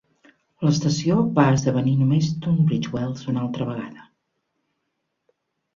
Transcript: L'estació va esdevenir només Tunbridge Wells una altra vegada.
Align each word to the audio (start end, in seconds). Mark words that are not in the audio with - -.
L'estació 0.67 1.17
va 1.35 1.45
esdevenir 1.57 1.93
només 1.99 2.31
Tunbridge 2.47 2.95
Wells 2.97 3.29
una 3.35 3.45
altra 3.47 3.71
vegada. 3.73 4.11